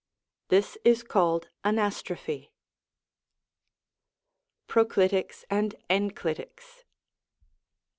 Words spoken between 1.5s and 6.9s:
anast/ropTie. PKOCLinCS AKD ENCLITICS.